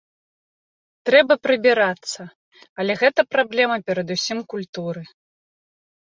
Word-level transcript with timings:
Трэба 1.09 1.33
прыбірацца, 1.47 2.21
але 2.83 2.93
гэта 3.01 3.21
праблема 3.33 3.75
перадусім 3.91 4.41
культуры. 4.55 5.03